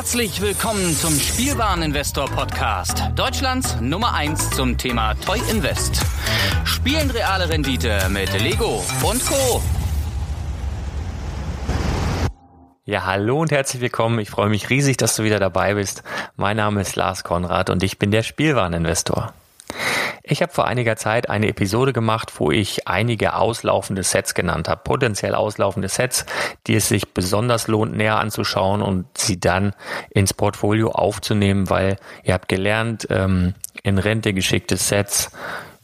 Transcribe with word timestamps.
Herzlich 0.00 0.40
willkommen 0.40 0.96
zum 0.96 1.12
Spielwareninvestor 1.12 2.24
Podcast. 2.30 3.02
Deutschlands 3.16 3.78
Nummer 3.82 4.14
1 4.14 4.48
zum 4.52 4.78
Thema 4.78 5.12
Toy 5.26 5.38
Invest. 5.50 6.00
Spielen 6.64 7.10
reale 7.10 7.50
Rendite 7.50 8.08
mit 8.08 8.32
Lego 8.40 8.82
und 9.02 9.22
Co. 9.26 9.62
Ja, 12.86 13.04
hallo 13.04 13.42
und 13.42 13.52
herzlich 13.52 13.82
willkommen. 13.82 14.18
Ich 14.20 14.30
freue 14.30 14.48
mich 14.48 14.70
riesig, 14.70 14.96
dass 14.96 15.16
du 15.16 15.22
wieder 15.22 15.38
dabei 15.38 15.74
bist. 15.74 16.02
Mein 16.34 16.56
Name 16.56 16.80
ist 16.80 16.96
Lars 16.96 17.22
Konrad 17.22 17.68
und 17.68 17.82
ich 17.82 17.98
bin 17.98 18.10
der 18.10 18.22
Spielwareninvestor. 18.22 19.34
Ich 20.30 20.42
habe 20.42 20.52
vor 20.52 20.68
einiger 20.68 20.94
Zeit 20.94 21.28
eine 21.28 21.48
Episode 21.48 21.92
gemacht, 21.92 22.34
wo 22.38 22.52
ich 22.52 22.86
einige 22.86 23.34
auslaufende 23.34 24.04
Sets 24.04 24.32
genannt 24.32 24.68
habe, 24.68 24.80
potenziell 24.84 25.34
auslaufende 25.34 25.88
Sets, 25.88 26.24
die 26.68 26.76
es 26.76 26.88
sich 26.88 27.12
besonders 27.12 27.66
lohnt, 27.66 27.96
näher 27.96 28.20
anzuschauen 28.20 28.80
und 28.80 29.06
sie 29.18 29.40
dann 29.40 29.74
ins 30.10 30.32
Portfolio 30.32 30.92
aufzunehmen, 30.92 31.68
weil 31.68 31.96
ihr 32.22 32.34
habt 32.34 32.48
gelernt, 32.48 33.08
ähm, 33.10 33.54
in 33.82 33.98
Rente 33.98 34.32
geschickte 34.32 34.76
Sets 34.76 35.32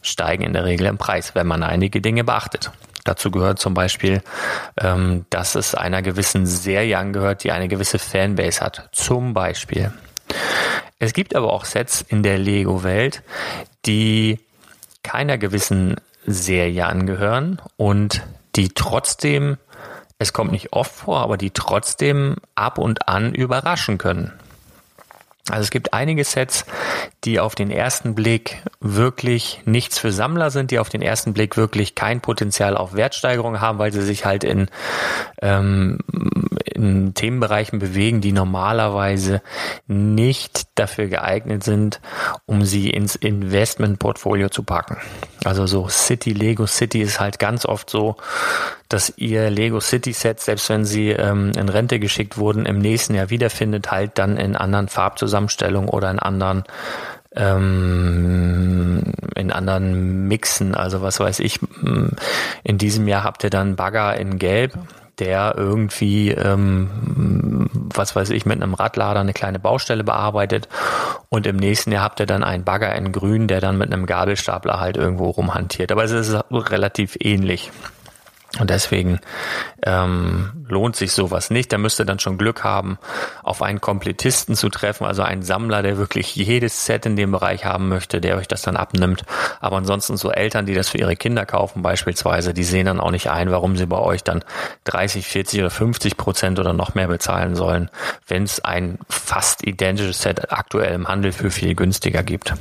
steigen 0.01 0.43
in 0.43 0.53
der 0.53 0.63
Regel 0.63 0.87
im 0.87 0.97
Preis, 0.97 1.35
wenn 1.35 1.45
man 1.45 1.61
einige 1.61 1.99
Dinge 1.99 2.23
beachtet. 2.23 2.71
Dazu 3.03 3.31
gehört 3.31 3.59
zum 3.59 3.73
Beispiel, 3.73 4.21
ähm, 4.79 5.25
dass 5.29 5.55
es 5.55 5.75
einer 5.75 6.01
gewissen 6.01 6.45
Serie 6.45 6.97
angehört, 6.97 7.43
die 7.43 7.51
eine 7.51 7.67
gewisse 7.67 7.99
Fanbase 7.99 8.61
hat. 8.61 8.87
Zum 8.93 9.33
Beispiel. 9.33 9.91
Es 10.99 11.13
gibt 11.13 11.35
aber 11.35 11.53
auch 11.53 11.65
Sets 11.65 12.01
in 12.01 12.23
der 12.23 12.39
Lego-Welt, 12.39 13.21
die 13.85 14.39
keiner 15.07 15.37
gewissen 15.37 15.95
Serie 16.25 16.85
angehören 16.85 17.61
und 17.77 18.23
die 18.57 18.69
trotzdem, 18.69 19.57
es 20.19 20.33
kommt 20.33 20.51
nicht 20.51 20.73
oft 20.73 20.93
vor, 20.93 21.21
aber 21.21 21.37
die 21.37 21.51
trotzdem 21.51 22.35
ab 22.55 22.77
und 22.77 23.07
an 23.07 23.33
überraschen 23.33 23.97
können. 23.97 24.33
Also 25.49 25.63
es 25.63 25.71
gibt 25.71 25.93
einige 25.93 26.25
Sets, 26.25 26.65
die 27.27 27.41
auf 27.41 27.55
den 27.55 27.69
ersten 27.69 28.15
Blick 28.15 28.63
wirklich 28.79 29.61
nichts 29.65 29.99
für 29.99 30.13
Sammler 30.13 30.49
sind, 30.49 30.71
die 30.71 30.79
auf 30.79 30.87
den 30.87 31.01
ersten 31.01 31.33
Blick 31.33 31.57
wirklich 31.57 31.93
kein 31.93 32.21
Potenzial 32.21 32.77
auf 32.77 32.93
Wertsteigerung 32.93 33.59
haben, 33.59 33.79
weil 33.79 33.91
sie 33.91 34.01
sich 34.01 34.23
halt 34.23 34.45
in, 34.45 34.69
ähm, 35.41 35.99
in 36.63 37.13
Themenbereichen 37.15 37.79
bewegen, 37.79 38.21
die 38.21 38.31
normalerweise 38.31 39.41
nicht 39.87 40.67
dafür 40.75 41.07
geeignet 41.07 41.65
sind, 41.65 41.99
um 42.45 42.63
sie 42.63 42.89
ins 42.89 43.17
Investmentportfolio 43.17 44.47
zu 44.47 44.63
packen. 44.63 44.97
Also 45.43 45.67
so 45.67 45.89
City, 45.89 46.31
Lego 46.31 46.65
City 46.65 47.01
ist 47.01 47.19
halt 47.19 47.39
ganz 47.39 47.65
oft 47.65 47.89
so, 47.89 48.15
dass 48.89 49.13
ihr 49.17 49.49
Lego 49.49 49.81
City 49.81 50.13
Set, 50.13 50.39
selbst 50.39 50.69
wenn 50.69 50.85
sie 50.85 51.09
ähm, 51.09 51.51
in 51.57 51.67
Rente 51.67 51.99
geschickt 51.99 52.37
wurden, 52.37 52.65
im 52.65 52.79
nächsten 52.79 53.15
Jahr 53.15 53.29
wiederfindet, 53.29 53.91
halt 53.91 54.17
dann 54.17 54.37
in 54.37 54.55
anderen 54.55 54.87
Farbzusammenstellungen 54.87 55.89
oder 55.89 56.09
in 56.09 56.19
anderen 56.19 56.63
ähm, 57.37 59.03
in 59.35 59.51
anderen 59.51 60.27
Mixen. 60.27 60.75
Also 60.75 61.01
was 61.01 61.19
weiß 61.19 61.39
ich, 61.39 61.59
in 62.63 62.77
diesem 62.77 63.07
Jahr 63.07 63.23
habt 63.23 63.43
ihr 63.43 63.49
dann 63.49 63.75
Bagger 63.75 64.17
in 64.17 64.39
Gelb 64.39 64.73
der 65.19 65.55
irgendwie, 65.57 66.31
ähm, 66.31 67.69
was 67.73 68.15
weiß 68.15 68.29
ich, 68.29 68.45
mit 68.45 68.61
einem 68.61 68.73
Radlader 68.73 69.19
eine 69.19 69.33
kleine 69.33 69.59
Baustelle 69.59 70.03
bearbeitet 70.03 70.67
und 71.29 71.47
im 71.47 71.55
nächsten 71.55 71.91
Jahr 71.91 72.03
habt 72.03 72.19
ihr 72.19 72.27
dann 72.27 72.43
einen 72.43 72.63
Bagger 72.63 72.93
in 72.95 73.11
Grün, 73.11 73.47
der 73.47 73.59
dann 73.59 73.77
mit 73.77 73.91
einem 73.91 74.05
Gabelstapler 74.05 74.79
halt 74.79 74.95
irgendwo 74.95 75.29
rumhantiert. 75.29 75.91
Aber 75.91 76.03
es 76.03 76.11
ist 76.11 76.37
relativ 76.51 77.17
ähnlich. 77.19 77.71
Und 78.59 78.69
deswegen 78.69 79.19
ähm, 79.83 80.65
lohnt 80.67 80.95
sich 80.95 81.11
sowas 81.11 81.49
nicht. 81.49 81.71
Da 81.71 81.77
müsst 81.77 81.99
ihr 81.99 82.05
dann 82.05 82.19
schon 82.19 82.37
Glück 82.37 82.63
haben, 82.63 82.97
auf 83.43 83.61
einen 83.61 83.81
Komplettisten 83.81 84.55
zu 84.55 84.69
treffen, 84.69 85.05
also 85.05 85.21
einen 85.21 85.43
Sammler, 85.43 85.83
der 85.83 85.97
wirklich 85.97 86.35
jedes 86.35 86.85
Set 86.85 87.05
in 87.05 87.17
dem 87.17 87.31
Bereich 87.31 87.65
haben 87.65 87.89
möchte, 87.89 88.21
der 88.21 88.37
euch 88.37 88.47
das 88.47 88.61
dann 88.61 88.77
abnimmt. 88.77 89.25
Aber 89.59 89.77
ansonsten 89.77 90.15
so 90.17 90.31
Eltern, 90.31 90.65
die 90.65 90.73
das 90.73 90.89
für 90.89 90.97
ihre 90.97 91.17
Kinder 91.17 91.45
kaufen 91.45 91.81
beispielsweise, 91.81 92.53
die 92.53 92.63
sehen 92.63 92.85
dann 92.85 93.01
auch 93.01 93.11
nicht 93.11 93.29
ein, 93.29 93.51
warum 93.51 93.75
sie 93.75 93.85
bei 93.85 93.99
euch 93.99 94.23
dann 94.23 94.43
30, 94.85 95.27
40 95.27 95.59
oder 95.59 95.69
50 95.69 96.17
Prozent 96.17 96.57
oder 96.57 96.73
noch 96.73 96.95
mehr 96.95 97.07
bezahlen 97.07 97.55
sollen, 97.55 97.89
wenn 98.27 98.43
es 98.43 98.63
ein 98.63 98.97
fast 99.09 99.67
identisches 99.67 100.21
Set 100.21 100.51
aktuell 100.51 100.95
im 100.95 101.07
Handel 101.07 101.33
für 101.33 101.51
viel 101.51 101.75
günstiger 101.75 102.23
gibt. 102.23 102.53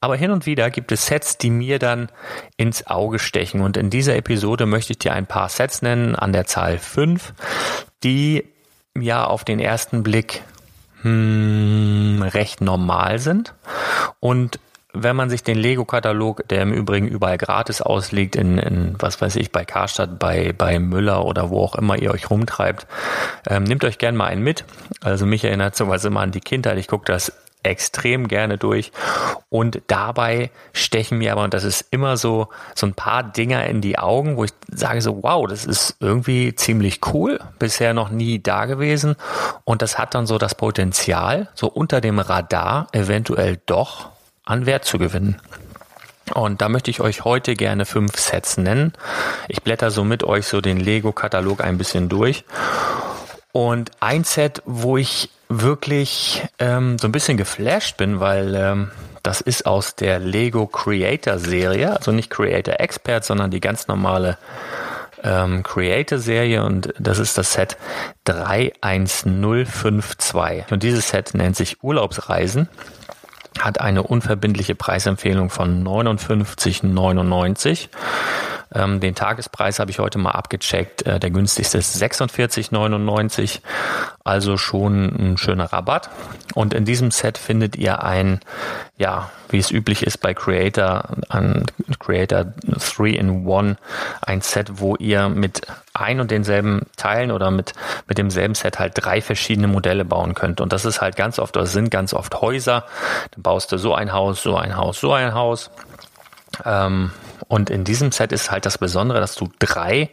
Aber 0.00 0.16
hin 0.16 0.30
und 0.30 0.46
wieder 0.46 0.70
gibt 0.70 0.92
es 0.92 1.06
Sets, 1.06 1.38
die 1.38 1.50
mir 1.50 1.78
dann 1.78 2.08
ins 2.56 2.86
Auge 2.86 3.18
stechen. 3.18 3.60
Und 3.60 3.76
in 3.76 3.90
dieser 3.90 4.16
Episode 4.16 4.66
möchte 4.66 4.92
ich 4.92 4.98
dir 4.98 5.12
ein 5.12 5.26
paar 5.26 5.48
Sets 5.48 5.82
nennen, 5.82 6.16
an 6.16 6.32
der 6.32 6.46
Zahl 6.46 6.78
5, 6.78 7.32
die 8.02 8.44
ja 8.98 9.24
auf 9.24 9.44
den 9.44 9.60
ersten 9.60 10.02
Blick 10.02 10.42
hm, 11.02 12.22
recht 12.22 12.60
normal 12.60 13.18
sind. 13.18 13.54
Und 14.20 14.58
wenn 14.94 15.16
man 15.16 15.30
sich 15.30 15.42
den 15.42 15.56
Lego-Katalog, 15.56 16.46
der 16.48 16.62
im 16.62 16.72
Übrigen 16.72 17.08
überall 17.08 17.38
gratis 17.38 17.80
ausliegt, 17.80 18.36
in, 18.36 18.58
in 18.58 18.96
was 18.98 19.20
weiß 19.20 19.36
ich, 19.36 19.50
bei 19.50 19.64
Karstadt, 19.64 20.18
bei, 20.18 20.52
bei 20.52 20.78
Müller 20.78 21.24
oder 21.24 21.50
wo 21.50 21.62
auch 21.62 21.76
immer 21.76 21.96
ihr 21.96 22.10
euch 22.10 22.28
rumtreibt, 22.28 22.86
ähm, 23.48 23.64
nehmt 23.64 23.84
euch 23.84 23.98
gern 23.98 24.16
mal 24.16 24.26
einen 24.26 24.42
mit. 24.42 24.64
Also 25.00 25.24
mich 25.24 25.44
erinnert 25.44 25.76
sowas 25.76 26.04
immer 26.04 26.20
an 26.20 26.32
die 26.32 26.40
Kindheit. 26.40 26.76
Ich 26.78 26.88
gucke 26.88 27.06
das 27.06 27.32
extrem 27.62 28.28
gerne 28.28 28.58
durch. 28.58 28.92
Und 29.48 29.82
dabei 29.86 30.50
stechen 30.72 31.18
mir 31.18 31.32
aber, 31.32 31.44
und 31.44 31.54
das 31.54 31.64
ist 31.64 31.86
immer 31.90 32.16
so, 32.16 32.48
so 32.74 32.86
ein 32.86 32.94
paar 32.94 33.22
Dinger 33.22 33.66
in 33.66 33.80
die 33.80 33.98
Augen, 33.98 34.36
wo 34.36 34.44
ich 34.44 34.52
sage 34.70 35.02
so, 35.02 35.22
wow, 35.22 35.46
das 35.46 35.64
ist 35.64 35.96
irgendwie 36.00 36.54
ziemlich 36.54 37.00
cool, 37.12 37.40
bisher 37.58 37.94
noch 37.94 38.10
nie 38.10 38.42
da 38.42 38.66
gewesen. 38.66 39.16
Und 39.64 39.82
das 39.82 39.98
hat 39.98 40.14
dann 40.14 40.26
so 40.26 40.38
das 40.38 40.54
Potenzial, 40.54 41.48
so 41.54 41.68
unter 41.68 42.00
dem 42.00 42.18
Radar 42.18 42.88
eventuell 42.92 43.60
doch 43.66 44.10
an 44.44 44.66
Wert 44.66 44.84
zu 44.84 44.98
gewinnen. 44.98 45.40
Und 46.34 46.62
da 46.62 46.68
möchte 46.68 46.90
ich 46.90 47.00
euch 47.00 47.24
heute 47.24 47.54
gerne 47.54 47.84
fünf 47.84 48.18
Sets 48.18 48.56
nennen. 48.56 48.92
Ich 49.48 49.62
blätter 49.62 49.90
so 49.90 50.04
mit 50.04 50.24
euch 50.24 50.46
so 50.46 50.60
den 50.60 50.78
Lego-Katalog 50.78 51.60
ein 51.60 51.78
bisschen 51.78 52.08
durch. 52.08 52.44
Und 53.52 53.92
ein 54.00 54.24
Set, 54.24 54.62
wo 54.64 54.96
ich 54.96 55.28
wirklich 55.48 56.42
ähm, 56.58 56.98
so 56.98 57.06
ein 57.06 57.12
bisschen 57.12 57.36
geflasht 57.36 57.98
bin, 57.98 58.18
weil 58.20 58.54
ähm, 58.54 58.90
das 59.22 59.42
ist 59.42 59.66
aus 59.66 59.94
der 59.94 60.18
Lego 60.18 60.66
Creator 60.66 61.38
Serie, 61.38 61.94
also 61.96 62.10
nicht 62.12 62.30
Creator 62.30 62.80
Expert, 62.80 63.24
sondern 63.24 63.50
die 63.50 63.60
ganz 63.60 63.88
normale 63.88 64.38
ähm, 65.22 65.62
Creator 65.62 66.16
Serie. 66.18 66.64
Und 66.64 66.94
das 66.98 67.18
ist 67.18 67.36
das 67.36 67.52
Set 67.52 67.76
31052. 68.24 70.70
Und 70.70 70.82
dieses 70.82 71.10
Set 71.10 71.34
nennt 71.34 71.56
sich 71.56 71.82
Urlaubsreisen. 71.82 72.70
Hat 73.60 73.82
eine 73.82 74.02
unverbindliche 74.02 74.74
Preisempfehlung 74.74 75.50
von 75.50 75.84
59,99 75.84 77.90
ähm, 78.74 79.00
den 79.00 79.14
Tagespreis 79.14 79.78
habe 79.78 79.90
ich 79.90 79.98
heute 79.98 80.18
mal 80.18 80.30
abgecheckt. 80.30 81.02
Äh, 81.06 81.20
der 81.20 81.30
günstigste 81.30 81.78
ist 81.78 82.00
46,99, 82.00 83.60
also 84.24 84.56
schon 84.56 85.04
ein 85.04 85.36
schöner 85.38 85.72
Rabatt. 85.72 86.10
Und 86.54 86.74
in 86.74 86.84
diesem 86.84 87.10
Set 87.10 87.38
findet 87.38 87.76
ihr 87.76 88.02
ein, 88.02 88.40
ja, 88.96 89.30
wie 89.48 89.58
es 89.58 89.70
üblich 89.70 90.02
ist 90.02 90.18
bei 90.18 90.34
Creator, 90.34 91.08
ein 91.28 91.66
Creator 91.98 92.52
3-in-1, 92.68 93.76
ein 94.22 94.40
Set, 94.40 94.80
wo 94.80 94.96
ihr 94.96 95.28
mit 95.28 95.62
ein 95.94 96.20
und 96.20 96.30
denselben 96.30 96.86
Teilen 96.96 97.30
oder 97.30 97.50
mit, 97.50 97.72
mit 98.08 98.18
demselben 98.18 98.54
Set 98.54 98.78
halt 98.78 98.92
drei 98.94 99.20
verschiedene 99.20 99.68
Modelle 99.68 100.04
bauen 100.04 100.34
könnt. 100.34 100.60
Und 100.60 100.72
das 100.72 100.84
ist 100.84 101.00
halt 101.00 101.16
ganz 101.16 101.38
oft, 101.38 101.56
das 101.56 101.72
sind 101.72 101.90
ganz 101.90 102.14
oft 102.14 102.40
Häuser. 102.40 102.84
Dann 103.32 103.42
baust 103.42 103.72
du 103.72 103.78
so 103.78 103.94
ein 103.94 104.12
Haus, 104.12 104.42
so 104.42 104.56
ein 104.56 104.76
Haus, 104.76 105.00
so 105.00 105.12
ein 105.12 105.34
Haus. 105.34 105.70
Ähm, 106.64 107.10
und 107.48 107.70
in 107.70 107.84
diesem 107.84 108.12
Set 108.12 108.32
ist 108.32 108.50
halt 108.50 108.66
das 108.66 108.78
Besondere, 108.78 109.20
dass 109.20 109.34
du 109.34 109.50
drei 109.58 110.10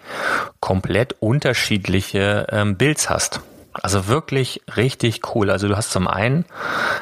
komplett 0.59 1.15
unterschiedliche 1.19 2.47
ähm, 2.51 2.77
Builds 2.77 3.09
hast. 3.09 3.41
Also 3.73 4.07
wirklich 4.07 4.61
richtig 4.75 5.21
cool. 5.33 5.49
Also 5.49 5.67
du 5.67 5.77
hast 5.77 5.91
zum 5.91 6.07
einen 6.07 6.45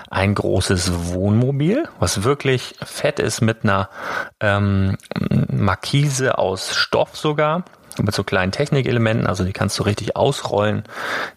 ein 0.10 0.36
großes 0.36 1.14
Wohnmobil, 1.14 1.88
was 2.00 2.24
wirklich 2.24 2.76
fett 2.84 3.20
ist 3.20 3.42
mit 3.42 3.64
einer 3.64 3.90
ähm, 4.40 4.98
Markise 5.50 6.38
aus 6.38 6.76
Stoff 6.76 7.16
sogar 7.16 7.64
mit 8.04 8.14
so 8.14 8.24
kleinen 8.24 8.52
Technikelementen, 8.52 9.28
also 9.28 9.44
die 9.44 9.54
kannst 9.54 9.80
du 9.80 9.84
richtig 9.84 10.16
ausrollen. 10.16 10.84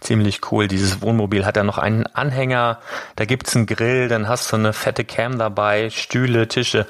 Ziemlich 0.01 0.41
cool. 0.51 0.69
Dieses 0.69 1.01
Wohnmobil 1.01 1.47
hat 1.47 1.57
ja 1.57 1.65
noch 1.65 1.79
einen 1.79 2.07
Anhänger, 2.07 2.79
da 3.17 3.25
gibt's 3.25 3.57
einen 3.57 3.67
Grill, 3.67 4.09
dann 4.09 4.29
hast 4.29 4.53
du 4.53 4.57
eine 4.57 4.73
fette 4.73 5.05
Cam 5.05 5.39
dabei, 5.39 5.91
Stühle, 5.91 6.49
Tische. 6.49 6.87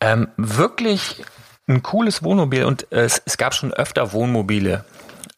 Ähm, 0.00 0.28
wirklich 0.36 1.24
ein 1.68 1.82
cooles 1.82 2.22
Wohnmobil 2.22 2.64
und 2.64 2.90
äh, 2.92 3.02
es, 3.02 3.22
es 3.24 3.36
gab 3.36 3.54
schon 3.54 3.72
öfter 3.72 4.12
Wohnmobile 4.12 4.84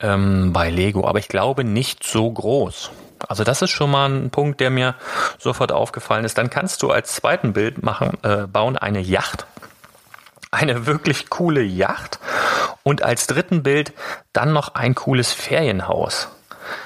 ähm, 0.00 0.52
bei 0.52 0.70
Lego, 0.70 1.06
aber 1.06 1.18
ich 1.18 1.28
glaube 1.28 1.64
nicht 1.64 2.04
so 2.04 2.30
groß. 2.30 2.90
Also 3.28 3.44
das 3.44 3.62
ist 3.62 3.70
schon 3.70 3.90
mal 3.90 4.10
ein 4.10 4.30
Punkt, 4.30 4.60
der 4.60 4.70
mir 4.70 4.94
sofort 5.38 5.72
aufgefallen 5.72 6.24
ist. 6.24 6.38
Dann 6.38 6.50
kannst 6.50 6.82
du 6.82 6.90
als 6.90 7.14
zweiten 7.14 7.52
Bild 7.52 7.82
machen, 7.82 8.18
äh, 8.22 8.46
bauen 8.46 8.76
eine 8.76 9.00
Yacht. 9.00 9.46
Eine 10.50 10.86
wirklich 10.86 11.30
coole 11.30 11.62
Yacht. 11.62 12.18
Und 12.82 13.02
als 13.02 13.26
dritten 13.26 13.62
Bild 13.62 13.92
dann 14.32 14.52
noch 14.52 14.74
ein 14.74 14.94
cooles 14.94 15.32
Ferienhaus. 15.32 16.28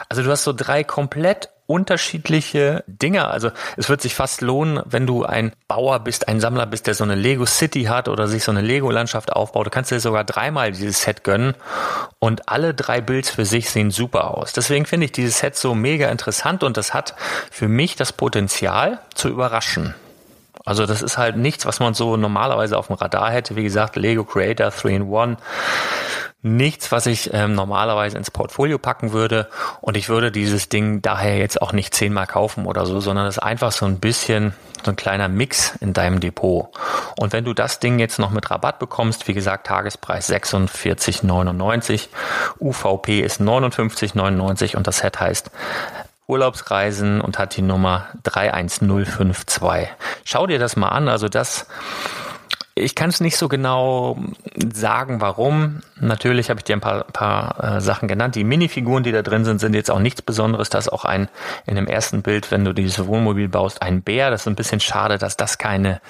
Also 0.08 0.22
du 0.22 0.30
hast 0.30 0.44
so 0.44 0.52
drei 0.52 0.84
komplett 0.84 1.50
unterschiedliche 1.66 2.84
Dinge. 2.86 3.28
Also 3.28 3.50
es 3.76 3.88
wird 3.88 4.00
sich 4.00 4.14
fast 4.14 4.40
lohnen, 4.40 4.80
wenn 4.84 5.06
du 5.06 5.24
ein 5.24 5.52
Bauer 5.68 6.00
bist, 6.00 6.28
ein 6.28 6.40
Sammler 6.40 6.66
bist, 6.66 6.86
der 6.86 6.94
so 6.94 7.04
eine 7.04 7.14
Lego 7.14 7.46
City 7.46 7.84
hat 7.84 8.08
oder 8.08 8.28
sich 8.28 8.44
so 8.44 8.50
eine 8.50 8.60
Lego-Landschaft 8.60 9.32
aufbaut. 9.32 9.66
Du 9.66 9.70
kannst 9.70 9.90
dir 9.90 10.00
sogar 10.00 10.24
dreimal 10.24 10.72
dieses 10.72 11.02
Set 11.02 11.24
gönnen 11.24 11.54
und 12.18 12.48
alle 12.48 12.74
drei 12.74 13.00
Builds 13.00 13.30
für 13.30 13.44
sich 13.44 13.70
sehen 13.70 13.90
super 13.90 14.36
aus. 14.36 14.52
Deswegen 14.52 14.86
finde 14.86 15.06
ich 15.06 15.12
dieses 15.12 15.38
Set 15.38 15.56
so 15.56 15.74
mega 15.74 16.08
interessant 16.08 16.62
und 16.62 16.76
das 16.76 16.94
hat 16.94 17.14
für 17.50 17.68
mich 17.68 17.96
das 17.96 18.12
Potenzial 18.12 19.00
zu 19.14 19.28
überraschen. 19.28 19.94
Also 20.66 20.84
das 20.84 21.00
ist 21.00 21.16
halt 21.16 21.36
nichts, 21.36 21.64
was 21.64 21.80
man 21.80 21.94
so 21.94 22.16
normalerweise 22.16 22.76
auf 22.76 22.88
dem 22.88 22.96
Radar 22.96 23.30
hätte. 23.30 23.56
Wie 23.56 23.62
gesagt, 23.62 23.96
Lego 23.96 24.24
Creator 24.24 24.66
3-in-1 24.66 25.38
nichts, 26.42 26.92
was 26.92 27.06
ich 27.06 27.32
ähm, 27.34 27.54
normalerweise 27.54 28.16
ins 28.16 28.30
Portfolio 28.30 28.78
packen 28.78 29.12
würde. 29.12 29.48
Und 29.80 29.96
ich 29.96 30.08
würde 30.08 30.30
dieses 30.30 30.68
Ding 30.68 31.02
daher 31.02 31.38
jetzt 31.38 31.60
auch 31.60 31.72
nicht 31.72 31.94
zehnmal 31.94 32.26
kaufen 32.26 32.66
oder 32.66 32.86
so, 32.86 33.00
sondern 33.00 33.26
es 33.26 33.36
ist 33.36 33.42
einfach 33.42 33.72
so 33.72 33.86
ein 33.86 33.98
bisschen 33.98 34.54
so 34.84 34.92
ein 34.92 34.96
kleiner 34.96 35.28
Mix 35.28 35.74
in 35.80 35.92
deinem 35.92 36.20
Depot. 36.20 36.68
Und 37.18 37.32
wenn 37.32 37.44
du 37.44 37.52
das 37.52 37.80
Ding 37.80 37.98
jetzt 37.98 38.18
noch 38.18 38.30
mit 38.30 38.50
Rabatt 38.50 38.78
bekommst, 38.78 39.26
wie 39.26 39.34
gesagt, 39.34 39.66
Tagespreis 39.66 40.30
46,99, 40.30 42.08
UVP 42.60 43.20
ist 43.20 43.40
59,99 43.40 44.76
und 44.76 44.86
das 44.86 44.98
Set 44.98 45.18
heißt 45.18 45.50
Urlaubsreisen 46.28 47.20
und 47.20 47.38
hat 47.38 47.56
die 47.56 47.62
Nummer 47.62 48.08
31052. 48.24 49.88
Schau 50.24 50.46
dir 50.46 50.58
das 50.58 50.76
mal 50.76 50.88
an. 50.88 51.08
Also 51.08 51.28
das 51.28 51.66
ich 52.78 52.94
kann 52.94 53.08
es 53.08 53.20
nicht 53.20 53.38
so 53.38 53.48
genau 53.48 54.18
sagen, 54.70 55.22
warum. 55.22 55.80
Natürlich 55.98 56.50
habe 56.50 56.60
ich 56.60 56.64
dir 56.64 56.76
ein 56.76 56.82
paar, 56.82 57.04
paar 57.04 57.76
äh, 57.76 57.80
Sachen 57.80 58.06
genannt. 58.06 58.34
Die 58.34 58.44
Minifiguren, 58.44 59.02
die 59.02 59.12
da 59.12 59.22
drin 59.22 59.46
sind, 59.46 59.60
sind 59.60 59.74
jetzt 59.74 59.90
auch 59.90 59.98
nichts 59.98 60.20
Besonderes. 60.20 60.68
Da 60.68 60.76
ist 60.76 60.92
auch 60.92 61.06
ein, 61.06 61.28
in 61.66 61.76
dem 61.76 61.86
ersten 61.86 62.20
Bild, 62.20 62.50
wenn 62.50 62.66
du 62.66 62.74
dieses 62.74 63.06
Wohnmobil 63.06 63.48
baust, 63.48 63.80
ein 63.80 64.02
Bär. 64.02 64.30
Das 64.30 64.42
ist 64.42 64.46
ein 64.46 64.56
bisschen 64.56 64.80
schade, 64.80 65.16
dass 65.16 65.38
das 65.38 65.56
keine 65.56 66.02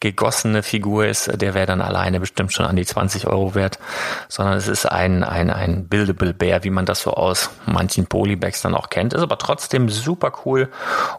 gegossene 0.00 0.62
Figur 0.62 1.04
ist. 1.04 1.42
Der 1.42 1.52
wäre 1.52 1.66
dann 1.66 1.82
alleine 1.82 2.20
bestimmt 2.20 2.54
schon 2.54 2.64
an 2.64 2.76
die 2.76 2.86
20 2.86 3.26
Euro 3.26 3.54
wert. 3.54 3.78
Sondern 4.28 4.56
es 4.56 4.66
ist 4.66 4.86
ein, 4.86 5.24
ein, 5.24 5.50
ein 5.50 5.88
Buildable 5.88 6.32
Bär, 6.32 6.64
wie 6.64 6.70
man 6.70 6.86
das 6.86 7.02
so 7.02 7.12
aus 7.12 7.50
manchen 7.66 8.06
Polybags 8.06 8.62
dann 8.62 8.74
auch 8.74 8.88
kennt. 8.88 9.12
Ist 9.12 9.20
aber 9.20 9.36
trotzdem 9.36 9.90
super 9.90 10.32
cool. 10.46 10.70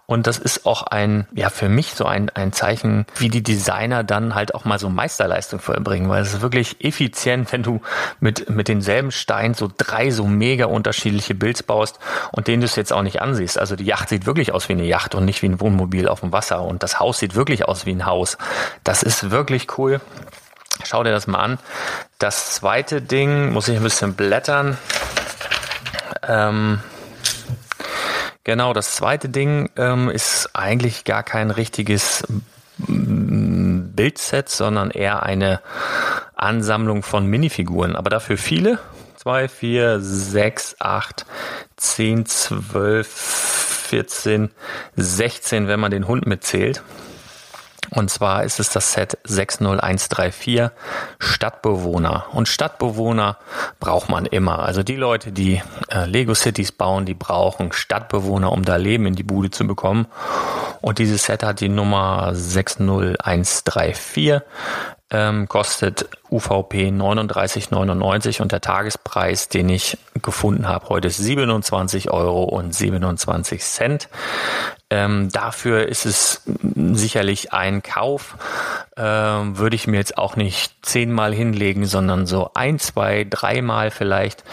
Und 0.08 0.26
das 0.26 0.40
ist 0.40 0.66
auch 0.66 0.82
ein, 0.82 1.28
ja, 1.36 1.52
für 1.52 1.70
mich 1.70 1.94
so 1.94 2.06
ein, 2.06 2.32
ein 2.32 2.54
Zeichen, 2.54 3.06
wie 3.18 3.30
die 3.30 3.44
Designer 3.44 4.04
dann 4.04 4.34
halt 4.34 4.56
auch 4.56 4.66
mal 4.66 4.80
so 4.80 4.95
Meisterleistung 4.96 5.60
vollbringen, 5.60 6.10
weil 6.10 6.22
es 6.22 6.34
ist 6.34 6.42
wirklich 6.42 6.84
effizient, 6.84 7.52
wenn 7.52 7.64
du 7.64 7.82
mit, 8.20 8.50
mit 8.50 8.68
denselben 8.68 9.12
Steinen 9.12 9.54
so 9.54 9.70
drei 9.76 10.10
so 10.10 10.26
mega 10.26 10.66
unterschiedliche 10.66 11.36
Builds 11.36 11.64
baust 11.64 12.00
und 12.32 12.48
den 12.48 12.62
du 12.62 12.66
es 12.66 12.76
jetzt 12.76 12.92
auch 12.92 13.04
nicht 13.04 13.22
ansiehst. 13.22 13.60
Also 13.60 13.76
die 13.76 13.86
Yacht 13.86 14.10
sieht 14.10 14.26
wirklich 14.26 14.52
aus 14.54 14.70
wie 14.70 14.74
eine 14.74 14.86
Yacht 14.86 15.14
und 15.14 15.26
nicht 15.26 15.42
wie 15.42 15.48
ein 15.48 15.60
Wohnmobil 15.60 16.08
auf 16.08 16.22
dem 16.22 16.32
Wasser 16.32 16.64
und 16.64 16.82
das 16.82 17.00
Haus 17.00 17.20
sieht 17.20 17.36
wirklich 17.36 17.66
aus 17.66 17.86
wie 17.86 17.92
ein 17.92 18.06
Haus. 18.06 18.38
Das 18.84 19.04
ist 19.04 19.30
wirklich 19.30 19.78
cool. 19.78 20.02
Schau 20.84 21.04
dir 21.04 21.12
das 21.12 21.28
mal 21.28 21.40
an. 21.40 21.60
Das 22.20 22.54
zweite 22.56 23.02
Ding, 23.02 23.54
muss 23.54 23.68
ich 23.68 23.78
ein 23.78 23.84
bisschen 23.84 24.14
blättern. 24.14 24.78
Ähm, 26.28 26.80
genau, 28.44 28.74
das 28.74 28.96
zweite 28.96 29.30
Ding 29.30 29.70
ähm, 29.78 30.10
ist 30.10 30.50
eigentlich 30.54 31.04
gar 31.04 31.24
kein 31.24 31.52
richtiges 31.52 32.24
Bildset, 33.86 34.50
sondern 34.50 34.92
eher 34.92 35.24
eine 35.24 35.62
Ansammlung 36.36 37.04
von 37.04 37.26
Minifiguren, 37.28 37.96
aber 37.96 38.10
dafür 38.10 38.38
viele. 38.38 38.80
2, 39.18 39.48
4, 39.48 40.00
6, 40.02 40.76
8, 40.80 41.26
10, 41.78 42.26
12, 42.26 43.08
14, 43.08 44.52
16, 44.96 45.68
wenn 45.68 45.80
man 45.80 45.92
den 45.92 46.08
Hund 46.08 46.28
mitzählt. 46.28 46.84
Und 47.92 48.10
zwar 48.10 48.44
ist 48.44 48.60
es 48.60 48.70
das 48.70 48.94
Set 48.94 49.18
60134 49.24 50.70
Stadtbewohner. 51.20 52.26
Und 52.32 52.48
Stadtbewohner 52.48 53.38
braucht 53.80 54.10
man 54.10 54.26
immer. 54.26 54.60
Also 54.60 54.84
die 54.84 54.96
Leute, 54.96 55.32
die 55.32 55.62
äh, 55.90 56.06
Lego 56.06 56.34
Cities 56.34 56.72
bauen, 56.72 57.06
die 57.06 57.14
brauchen 57.14 57.72
Stadtbewohner, 57.72 58.52
um 58.52 58.64
da 58.64 58.76
Leben 58.76 59.06
in 59.06 59.16
die 59.16 59.24
Bude 59.24 59.52
zu 59.52 59.68
bekommen. 59.68 60.08
Und 60.82 61.00
dieses 61.00 61.26
Set 61.26 61.44
hat 61.44 61.62
die 61.62 61.70
Nummer 61.70 62.32
60134 62.34 64.42
ähm, 65.12 65.48
kostet 65.48 66.10
UVP 66.32 66.90
39,99 66.90 68.42
und 68.42 68.52
der 68.52 68.62
Tagespreis, 68.62 69.50
den 69.50 69.70
ich 69.70 69.98
gefunden 70.22 70.68
habe, 70.68 70.90
heute 70.90 71.10
ist 71.10 71.18
27 71.18 72.10
Euro 72.10 72.44
und 72.44 72.74
27 72.74 73.62
Cent. 73.62 74.10
Ähm, 74.92 75.30
dafür 75.32 75.88
ist 75.88 76.06
es 76.06 76.44
sicherlich 76.46 77.54
ein 77.54 77.82
Kauf. 77.82 78.38
Ähm, 78.98 79.58
würde 79.58 79.76
ich 79.76 79.88
mir 79.88 79.98
jetzt 79.98 80.18
auch 80.18 80.36
nicht 80.36 80.74
zehnmal 80.84 81.34
hinlegen, 81.34 81.86
sondern 81.86 82.26
so 82.28 82.52
ein, 82.54 82.80
zwei, 82.80 83.26
dreimal 83.28 83.92
vielleicht, 83.92 84.44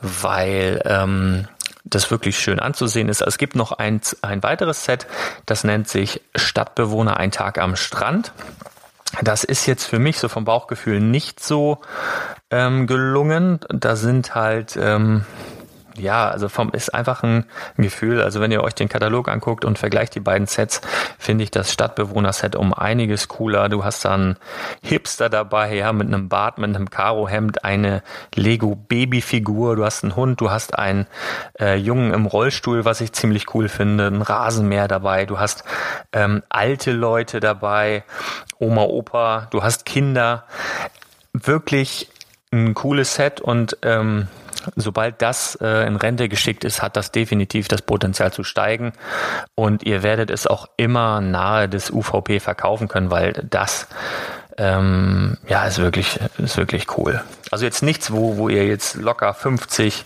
weil 0.00 0.82
ähm, 0.86 1.48
das 1.84 2.10
wirklich 2.10 2.38
schön 2.38 2.58
anzusehen 2.60 3.08
ist. 3.08 3.20
Es 3.20 3.38
gibt 3.38 3.54
noch 3.54 3.72
ein, 3.72 4.00
ein 4.22 4.42
weiteres 4.42 4.84
Set, 4.84 5.06
das 5.46 5.64
nennt 5.64 5.88
sich 5.88 6.22
Stadtbewohner 6.34 7.18
ein 7.18 7.30
Tag 7.30 7.58
am 7.58 7.76
Strand. 7.76 8.32
Das 9.22 9.44
ist 9.44 9.66
jetzt 9.66 9.84
für 9.84 9.98
mich 9.98 10.18
so 10.18 10.28
vom 10.28 10.44
Bauchgefühl 10.44 10.98
nicht 10.98 11.40
so 11.40 11.78
ähm, 12.50 12.86
gelungen. 12.86 13.60
Da 13.68 13.96
sind 13.96 14.34
halt 14.34 14.76
ähm, 14.80 15.24
ja, 15.96 16.28
also 16.28 16.48
vom 16.48 16.70
ist 16.72 16.94
einfach 16.94 17.22
ein 17.22 17.44
Gefühl. 17.76 18.22
Also 18.22 18.40
wenn 18.40 18.50
ihr 18.50 18.62
euch 18.62 18.74
den 18.74 18.88
Katalog 18.88 19.28
anguckt 19.28 19.64
und 19.64 19.78
vergleicht 19.78 20.14
die 20.14 20.20
beiden 20.20 20.46
Sets, 20.46 20.80
finde 21.18 21.44
ich 21.44 21.50
das 21.50 21.72
Stadtbewohner-Set 21.72 22.56
um 22.56 22.74
einiges 22.74 23.28
cooler. 23.28 23.68
Du 23.68 23.84
hast 23.84 24.04
dann 24.04 24.36
Hipster 24.82 25.28
dabei, 25.28 25.74
ja, 25.74 25.92
mit 25.92 26.08
einem 26.08 26.28
Bart, 26.28 26.58
mit 26.58 26.74
einem 26.74 26.90
Karohemd, 26.90 27.64
eine 27.64 28.02
Lego-Babyfigur, 28.34 29.76
du 29.76 29.84
hast 29.84 30.02
einen 30.02 30.16
Hund, 30.16 30.40
du 30.40 30.50
hast 30.50 30.78
einen 30.78 31.06
äh, 31.60 31.76
Jungen 31.76 32.12
im 32.12 32.26
Rollstuhl, 32.26 32.84
was 32.84 33.00
ich 33.00 33.12
ziemlich 33.12 33.54
cool 33.54 33.68
finde, 33.68 34.08
ein 34.08 34.22
Rasenmäher 34.22 34.88
dabei, 34.88 35.26
du 35.26 35.38
hast 35.38 35.64
ähm, 36.12 36.42
alte 36.48 36.92
Leute 36.92 37.40
dabei, 37.40 38.04
Oma, 38.58 38.82
Opa, 38.82 39.48
du 39.50 39.62
hast 39.62 39.84
Kinder. 39.84 40.44
Wirklich 41.32 42.08
ein 42.52 42.74
cooles 42.74 43.14
Set 43.14 43.40
und 43.40 43.76
ähm, 43.82 44.28
sobald 44.76 45.22
das 45.22 45.56
äh, 45.60 45.86
in 45.86 45.96
Rente 45.96 46.28
geschickt 46.28 46.64
ist, 46.64 46.82
hat 46.82 46.96
das 46.96 47.12
definitiv 47.12 47.68
das 47.68 47.82
Potenzial 47.82 48.32
zu 48.32 48.44
steigen. 48.44 48.92
Und 49.54 49.82
ihr 49.82 50.02
werdet 50.02 50.30
es 50.30 50.46
auch 50.46 50.68
immer 50.76 51.20
nahe 51.20 51.68
des 51.68 51.90
UVP 51.90 52.40
verkaufen 52.40 52.88
können, 52.88 53.10
weil 53.10 53.32
das 53.48 53.88
ähm, 54.56 55.36
ja 55.48 55.66
ist 55.66 55.78
wirklich 55.78 56.20
ist 56.38 56.56
wirklich 56.56 56.96
cool. 56.96 57.22
Also 57.50 57.64
jetzt 57.64 57.82
nichts, 57.82 58.12
wo 58.12 58.36
wo 58.36 58.48
ihr 58.48 58.66
jetzt 58.66 58.94
locker 58.96 59.34
50 59.34 60.04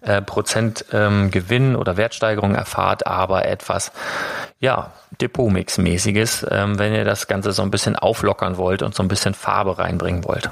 äh, 0.00 0.22
Prozent 0.22 0.86
ähm, 0.92 1.30
Gewinn 1.30 1.76
oder 1.76 1.96
Wertsteigerung 1.96 2.54
erfahrt, 2.54 3.06
aber 3.06 3.46
etwas 3.46 3.92
ja 4.58 4.92
Depotmix-mäßiges, 5.20 6.46
ähm, 6.50 6.78
wenn 6.78 6.94
ihr 6.94 7.04
das 7.04 7.28
Ganze 7.28 7.52
so 7.52 7.62
ein 7.62 7.70
bisschen 7.70 7.96
auflockern 7.96 8.56
wollt 8.56 8.82
und 8.82 8.94
so 8.94 9.02
ein 9.02 9.08
bisschen 9.08 9.34
Farbe 9.34 9.78
reinbringen 9.78 10.24
wollt. 10.24 10.50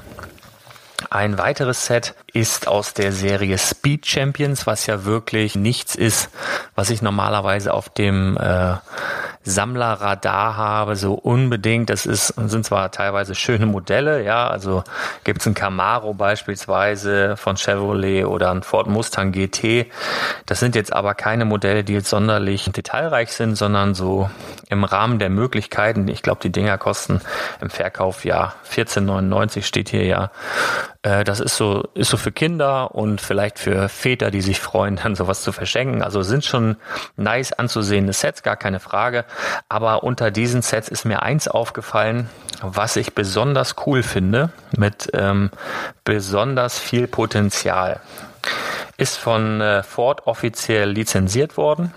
Ein 1.09 1.37
weiteres 1.37 1.85
Set 1.85 2.15
ist 2.33 2.67
aus 2.67 2.93
der 2.93 3.11
Serie 3.11 3.57
Speed 3.59 4.07
Champions, 4.07 4.65
was 4.65 4.87
ja 4.87 5.05
wirklich 5.05 5.55
nichts 5.55 5.95
ist, 5.95 6.29
was 6.75 6.89
ich 6.89 7.03
normalerweise 7.03 7.73
auf 7.73 7.89
dem 7.89 8.37
äh, 8.37 8.75
Sammlerradar 9.43 10.57
habe, 10.57 10.95
so 10.95 11.13
unbedingt. 11.13 11.89
Das 11.89 12.05
ist, 12.05 12.27
sind 12.27 12.65
zwar 12.65 12.91
teilweise 12.91 13.35
schöne 13.35 13.65
Modelle, 13.65 14.23
ja, 14.23 14.47
also 14.47 14.83
gibt's 15.23 15.45
ein 15.45 15.53
Camaro 15.53 16.13
beispielsweise 16.13 17.37
von 17.37 17.57
Chevrolet 17.57 18.25
oder 18.25 18.51
ein 18.51 18.63
Ford 18.63 18.87
Mustang 18.87 19.31
GT. 19.31 19.91
Das 20.45 20.59
sind 20.59 20.75
jetzt 20.75 20.93
aber 20.93 21.13
keine 21.13 21.45
Modelle, 21.45 21.83
die 21.83 21.93
jetzt 21.93 22.09
sonderlich 22.09 22.71
detailreich 22.71 23.31
sind, 23.31 23.55
sondern 23.55 23.93
so 23.93 24.29
im 24.69 24.83
Rahmen 24.83 25.19
der 25.19 25.29
Möglichkeiten. 25.29 26.07
Ich 26.07 26.21
glaube, 26.21 26.39
die 26.41 26.51
Dinger 26.51 26.77
kosten 26.77 27.21
im 27.61 27.69
Verkauf 27.69 28.25
ja 28.25 28.53
14,99 28.71 29.63
steht 29.63 29.89
hier 29.89 30.05
ja. 30.05 30.31
Äh, 31.03 31.25
das 31.25 31.39
ist 31.39 31.57
so, 31.57 31.83
ist 31.93 32.09
so 32.09 32.17
für 32.23 32.31
Kinder 32.31 32.95
und 32.95 33.21
vielleicht 33.21 33.59
für 33.59 33.89
Väter, 33.89 34.31
die 34.31 34.41
sich 34.41 34.59
freuen, 34.59 34.95
dann 35.03 35.15
sowas 35.15 35.41
zu 35.41 35.51
verschenken. 35.51 36.01
Also 36.01 36.23
sind 36.23 36.43
schon 36.45 36.77
nice 37.17 37.53
anzusehende 37.53 38.13
Sets, 38.13 38.41
gar 38.41 38.55
keine 38.55 38.79
Frage. 38.79 39.25
Aber 39.69 40.03
unter 40.03 40.31
diesen 40.31 40.61
Sets 40.61 40.89
ist 40.89 41.05
mir 41.05 41.21
eins 41.21 41.47
aufgefallen, 41.47 42.29
was 42.61 42.95
ich 42.95 43.13
besonders 43.13 43.75
cool 43.85 44.01
finde, 44.01 44.49
mit 44.75 45.09
ähm, 45.13 45.51
besonders 46.03 46.79
viel 46.79 47.07
Potenzial. 47.07 47.99
Ist 48.97 49.17
von 49.17 49.61
äh, 49.61 49.83
Ford 49.83 50.27
offiziell 50.27 50.89
lizenziert 50.89 51.57
worden 51.57 51.93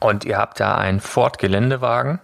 und 0.00 0.24
ihr 0.24 0.38
habt 0.38 0.60
da 0.60 0.76
einen 0.76 1.00
Ford 1.00 1.38
Geländewagen, 1.38 2.20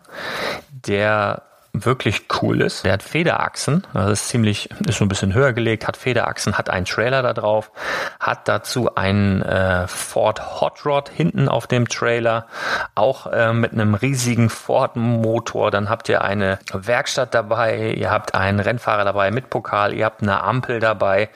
der 0.71 1.43
wirklich 1.75 2.26
cool 2.43 2.61
ist. 2.61 2.85
Der 2.85 2.93
hat 2.93 3.02
Federachsen, 3.02 3.87
das 3.95 4.11
ist 4.11 4.29
ziemlich, 4.29 4.69
ist 4.87 4.99
so 4.99 5.07
ein 5.07 5.09
bisschen 5.09 5.33
höher 5.33 5.55
gelegt, 5.55 5.88
hat 5.88 5.97
Federachsen, 5.97 6.59
hat 6.59 6.69
einen 6.69 6.85
Trailer 6.85 7.23
da 7.23 7.33
drauf, 7.33 7.71
hat 8.21 8.47
dazu 8.47 8.95
einen 8.95 9.41
äh, 9.41 9.88
Ford 9.88 10.61
Hot 10.61 10.85
Rod 10.85 11.09
hinten 11.09 11.49
auf 11.49 11.67
dem 11.67 11.88
Trailer, 11.88 12.47
auch 12.95 13.26
äh, 13.26 13.55
mit 13.55 13.73
einem 13.73 13.95
riesigen 13.95 14.50
Ford 14.50 14.97
Motor. 14.97 15.71
Dann 15.71 15.88
habt 15.88 16.11
ihr 16.11 16.23
eine 16.23 16.59
Werkstatt 16.73 17.33
dabei, 17.33 17.95
ihr 17.97 18.11
habt 18.11 18.35
einen 18.35 18.61
Rennfahrer 18.61 19.05
dabei 19.05 19.31
mit 19.31 19.49
Pokal, 19.49 19.95
ihr 19.95 20.05
habt 20.05 20.21
eine 20.21 20.43
Ampel 20.43 20.79
dabei, 20.79 21.31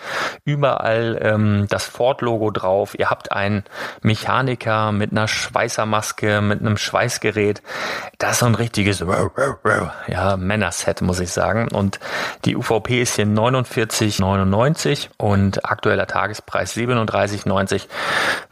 überall 0.45 1.19
ähm, 1.23 1.66
das 1.71 1.87
Ford 1.87 2.21
Logo 2.21 2.50
drauf, 2.50 2.99
ihr 2.99 3.09
habt 3.09 3.33
einen 3.33 3.64
Mechaniker 4.02 4.93
mit 4.93 5.12
einer 5.12 5.28
Schweißermaske, 5.28 6.43
mit 6.43 6.61
einem 6.61 6.76
Schweißgerät. 6.76 7.62
Das 8.19 8.33
ist 8.33 8.38
so 8.40 8.47
ein 8.47 8.55
richtiges 8.55 9.00
ja, 10.09 10.25
Männerset, 10.37 11.02
muss 11.02 11.21
ich 11.21 11.30
sagen. 11.30 11.68
Und 11.73 12.00
die 12.45 12.56
UVP 12.56 13.02
ist 13.02 13.16
hier 13.16 13.26
49,99 13.26 15.09
und 15.18 15.64
aktueller 15.64 16.06
Tagespreis 16.06 16.75
37,90. 16.76 17.87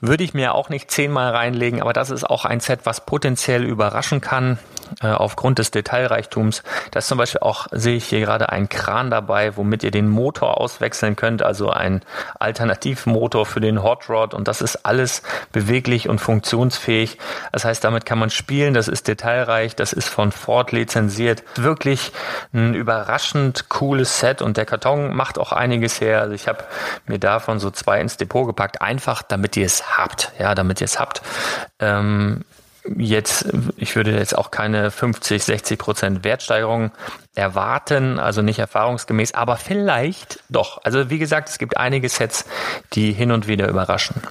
Würde 0.00 0.22
ich 0.22 0.34
mir 0.34 0.54
auch 0.54 0.68
nicht 0.68 0.90
zehnmal 0.90 1.32
reinlegen, 1.32 1.80
aber 1.80 1.92
das 1.92 2.10
ist 2.10 2.24
auch 2.24 2.44
ein 2.44 2.60
Set, 2.60 2.80
was 2.84 3.04
potenziell 3.04 3.64
überraschen 3.64 4.20
kann 4.20 4.58
äh, 5.02 5.08
aufgrund 5.08 5.58
des 5.58 5.70
Detailreichtums. 5.70 6.62
Da 6.90 6.98
ist 6.98 7.08
zum 7.08 7.18
Beispiel 7.18 7.40
auch, 7.40 7.66
sehe 7.72 7.96
ich 7.96 8.04
hier 8.04 8.20
gerade 8.20 8.50
einen 8.50 8.68
Kran 8.68 9.10
dabei, 9.10 9.56
womit 9.56 9.82
ihr 9.82 9.90
den 9.90 10.08
Motor 10.08 10.60
auswechseln 10.60 11.16
könnt, 11.16 11.42
also 11.42 11.70
ein 11.70 12.02
Alternativmotor 12.38 13.46
für 13.46 13.60
den 13.60 13.82
Hot 13.82 14.08
Rod 14.08 14.34
und 14.34 14.48
das 14.48 14.60
ist 14.60 14.84
alles 14.84 15.22
beweglich 15.52 16.08
und 16.08 16.20
funktionsfähig. 16.20 17.18
Das 17.52 17.64
heißt, 17.64 17.82
damit 17.82 18.06
kann 18.06 18.18
man 18.18 18.30
spielen, 18.30 18.74
das 18.74 18.88
ist 18.88 19.08
detailreich, 19.08 19.74
das 19.76 19.92
ist 19.92 20.08
von 20.08 20.32
Ford 20.32 20.72
lizenziert. 20.72 21.42
Wirklich 21.64 22.12
ein 22.52 22.75
überraschend 22.75 23.68
cooles 23.68 24.21
Set 24.21 24.42
und 24.42 24.56
der 24.56 24.66
Karton 24.66 25.14
macht 25.14 25.38
auch 25.38 25.52
einiges 25.52 26.00
her. 26.00 26.21
Also 26.21 26.35
ich 26.35 26.47
habe 26.47 26.64
mir 27.06 27.18
davon 27.18 27.59
so 27.59 27.71
zwei 27.71 28.00
ins 28.00 28.16
Depot 28.16 28.47
gepackt, 28.47 28.80
einfach 28.80 29.23
damit 29.23 29.56
ihr 29.56 29.66
es 29.66 29.97
habt, 29.99 30.33
ja, 30.38 30.54
damit 30.54 30.80
ihr 30.80 30.85
es 30.85 31.00
habt. 31.00 31.23
Ähm, 31.80 32.44
jetzt, 32.97 33.47
ich 33.76 33.97
würde 33.97 34.12
jetzt 34.12 34.37
auch 34.37 34.50
keine 34.50 34.90
50, 34.90 35.42
60 35.42 35.78
Prozent 35.78 36.25
Wertsteigerung 36.25 36.92
erwarten, 37.35 38.18
also 38.18 38.42
nicht 38.42 38.59
erfahrungsgemäß, 38.59 39.35
aber 39.35 39.56
vielleicht 39.56 40.40
doch. 40.50 40.85
Also 40.85 41.11
wie 41.11 41.18
gesagt, 41.18 41.49
es 41.49 41.59
gibt 41.59 41.76
einige 41.76 42.09
Sets, 42.09 42.44
die 42.92 43.12
hin 43.12 43.33
und 43.33 43.49
wieder 43.49 43.68
überraschen. 43.68 44.23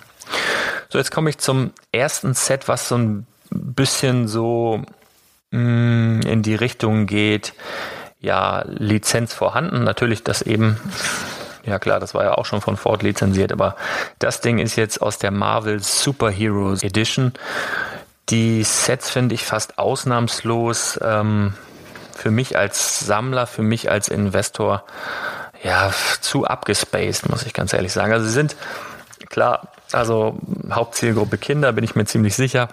So, 0.89 0.97
jetzt 0.97 1.11
komme 1.11 1.29
ich 1.29 1.39
zum 1.39 1.71
ersten 1.91 2.33
Set, 2.33 2.67
was 2.67 2.87
so 2.87 2.97
ein 2.97 3.25
bisschen 3.49 4.27
so 4.27 4.83
in 5.53 6.41
die 6.41 6.55
Richtung 6.55 7.05
geht, 7.05 7.53
ja, 8.19 8.63
Lizenz 8.67 9.33
vorhanden. 9.33 9.83
Natürlich 9.83 10.23
das 10.23 10.41
eben 10.41 10.79
ja 11.65 11.79
klar, 11.79 11.99
das 11.99 12.13
war 12.13 12.23
ja 12.23 12.33
auch 12.33 12.45
schon 12.45 12.61
von 12.61 12.77
Ford 12.77 13.03
lizenziert, 13.03 13.51
aber 13.51 13.75
das 14.19 14.41
Ding 14.41 14.59
ist 14.59 14.75
jetzt 14.75 15.01
aus 15.01 15.17
der 15.17 15.31
Marvel 15.31 15.81
Superheroes 15.81 16.83
Edition. 16.83 17.33
Die 18.29 18.63
Sets 18.63 19.09
finde 19.09 19.35
ich 19.35 19.45
fast 19.45 19.77
ausnahmslos 19.79 20.99
ähm, 21.01 21.53
für 22.15 22.31
mich 22.31 22.57
als 22.57 22.99
Sammler, 22.99 23.47
für 23.47 23.63
mich 23.63 23.89
als 23.89 24.07
Investor 24.07 24.83
ja 25.63 25.91
zu 26.19 26.45
abgespaced, 26.45 27.29
muss 27.29 27.43
ich 27.43 27.53
ganz 27.53 27.73
ehrlich 27.73 27.93
sagen. 27.93 28.11
Also 28.11 28.25
sie 28.25 28.33
sind 28.33 28.55
klar, 29.29 29.69
also 29.91 30.37
Hauptzielgruppe 30.71 31.37
Kinder, 31.37 31.71
bin 31.71 31.83
ich 31.83 31.95
mir 31.95 32.05
ziemlich 32.05 32.35
sicher. 32.35 32.69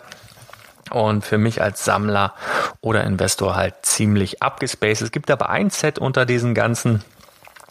Und 0.90 1.24
für 1.24 1.38
mich 1.38 1.62
als 1.62 1.84
Sammler 1.84 2.34
oder 2.80 3.04
Investor 3.04 3.54
halt 3.56 3.74
ziemlich 3.82 4.42
abgespaced. 4.42 5.02
Es 5.02 5.12
gibt 5.12 5.30
aber 5.30 5.50
ein 5.50 5.70
Set 5.70 5.98
unter 5.98 6.26
diesen 6.26 6.54
ganzen 6.54 7.04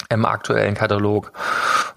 im 0.09 0.25
aktuellen 0.25 0.73
Katalog, 0.73 1.31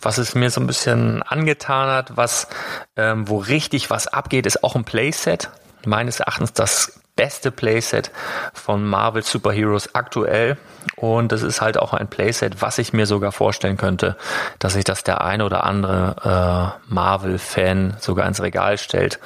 was 0.00 0.18
es 0.18 0.34
mir 0.34 0.50
so 0.50 0.60
ein 0.60 0.66
bisschen 0.66 1.22
angetan 1.22 1.88
hat, 1.88 2.16
was 2.16 2.48
ähm, 2.96 3.28
wo 3.28 3.38
richtig 3.38 3.88
was 3.88 4.06
abgeht, 4.06 4.44
ist 4.44 4.62
auch 4.64 4.74
ein 4.74 4.84
Playset 4.84 5.48
meines 5.86 6.20
Erachtens 6.20 6.52
das 6.52 7.01
beste 7.16 7.50
Playset 7.50 8.10
von 8.54 8.84
Marvel 8.84 9.22
Superheroes 9.22 9.94
aktuell. 9.94 10.56
Und 10.96 11.32
das 11.32 11.42
ist 11.42 11.60
halt 11.60 11.78
auch 11.78 11.92
ein 11.92 12.08
Playset, 12.08 12.62
was 12.62 12.78
ich 12.78 12.92
mir 12.92 13.06
sogar 13.06 13.32
vorstellen 13.32 13.76
könnte, 13.76 14.16
dass 14.58 14.74
sich 14.74 14.84
das 14.84 15.02
der 15.04 15.22
ein 15.22 15.42
oder 15.42 15.64
andere 15.64 16.78
äh, 16.88 16.92
Marvel-Fan 16.92 17.96
sogar 18.00 18.26
ins 18.26 18.42
Regal 18.42 18.78
stellt. 18.78 19.20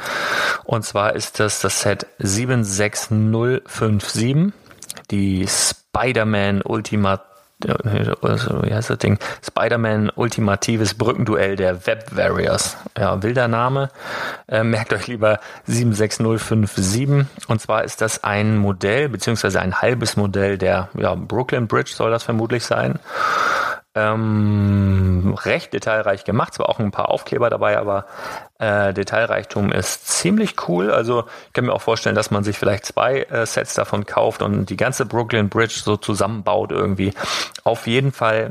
Und 0.65 0.85
zwar 0.85 1.15
ist 1.15 1.41
das 1.41 1.61
das 1.61 1.81
Set 1.81 2.07
76057, 2.19 4.53
die 5.11 5.47
Spider-Man 5.47 6.61
Ultimate 6.63 7.23
wie 7.63 8.75
heißt 8.75 8.91
das 8.91 8.99
Ding? 8.99 9.19
Spider-Man 9.45 10.11
Ultimatives 10.15 10.95
Brückenduell 10.95 11.57
der 11.57 11.87
Web 11.87 12.15
Warriors. 12.15 12.77
Ja, 12.99 13.23
wilder 13.23 13.49
Name. 13.49 13.89
Äh, 14.47 14.63
merkt 14.63 14.93
euch 14.93 15.07
lieber 15.07 15.41
76057. 15.67 17.27
Und 17.49 17.61
zwar 17.61 17.85
ist 17.85 18.03
das 18.03 18.25
ein 18.25 18.59
Modell, 18.59 19.09
beziehungsweise 19.09 19.61
ein 19.61 19.81
halbes 19.81 20.17
Modell 20.17 20.59
der 20.59 20.91
ja, 20.99 21.15
Brooklyn 21.15 21.67
Bridge 21.67 21.93
soll 21.95 22.11
das 22.11 22.25
vermutlich 22.25 22.65
sein. 22.65 22.99
Ähm, 23.99 25.35
recht 25.45 25.73
detailreich 25.73 26.25
gemacht, 26.25 26.53
zwar 26.53 26.69
auch 26.69 26.79
ein 26.79 26.91
paar 26.91 27.09
Aufkleber 27.09 27.49
dabei, 27.49 27.79
aber 27.79 28.05
äh, 28.59 28.93
Detailreichtum 28.93 29.73
ist 29.73 30.07
ziemlich 30.07 30.69
cool. 30.69 30.91
Also 30.91 31.25
ich 31.47 31.55
kann 31.55 31.65
mir 31.65 31.73
auch 31.73 31.81
vorstellen, 31.81 32.15
dass 32.15 32.31
man 32.31 32.45
sich 32.45 32.59
vielleicht 32.59 32.85
zwei 32.85 33.23
äh, 33.23 33.47
Sets 33.47 33.73
davon 33.73 34.05
kauft 34.05 34.43
und 34.43 34.67
die 34.67 34.77
ganze 34.77 35.07
Brooklyn 35.07 35.49
Bridge 35.49 35.81
so 35.83 35.97
zusammenbaut 35.97 36.73
irgendwie. 36.73 37.15
Auf 37.65 37.87
jeden 37.87 38.13
Fall 38.13 38.51